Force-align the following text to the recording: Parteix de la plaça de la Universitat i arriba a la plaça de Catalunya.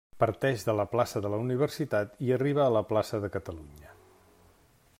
Parteix 0.21 0.63
de 0.67 0.73
la 0.77 0.85
plaça 0.93 1.21
de 1.25 1.31
la 1.33 1.39
Universitat 1.43 2.17
i 2.29 2.33
arriba 2.37 2.65
a 2.65 2.73
la 2.77 2.83
plaça 2.93 3.21
de 3.27 3.31
Catalunya. 3.37 3.95